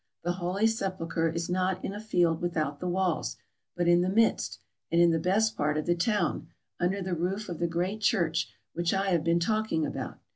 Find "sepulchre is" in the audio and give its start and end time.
0.65-1.47